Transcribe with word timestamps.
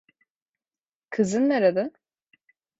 Kızın 1.09 1.49
nerede? 1.49 1.91